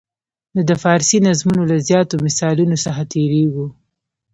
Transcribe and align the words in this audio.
نو 0.53 0.61
د 0.69 0.71
فارسي 0.83 1.17
نظمونو 1.27 1.63
له 1.71 1.77
زیاتو 1.89 2.15
مثالونو 2.25 2.75
څخه 2.85 3.01
تېریږو. 3.13 3.67